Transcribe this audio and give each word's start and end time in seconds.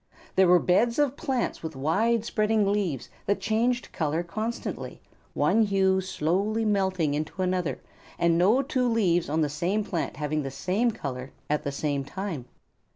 There 0.35 0.47
were 0.47 0.57
beds 0.57 0.97
of 0.97 1.15
plants 1.15 1.61
with 1.61 1.75
wide 1.75 2.25
spreading 2.25 2.65
leaves 2.73 3.07
that 3.27 3.39
changed 3.39 3.91
color 3.91 4.23
constantly, 4.23 4.99
one 5.35 5.61
hue 5.61 6.01
slowly 6.01 6.65
melting 6.65 7.13
into 7.13 7.43
another 7.43 7.77
and 8.17 8.35
no 8.35 8.63
two 8.63 8.89
leaves 8.89 9.29
on 9.29 9.41
the 9.41 9.47
same 9.47 9.83
plant 9.83 10.17
having 10.17 10.41
the 10.41 10.49
same 10.49 10.89
color 10.89 11.33
at 11.51 11.61
the 11.61 11.71
same 11.71 12.03
time. 12.03 12.45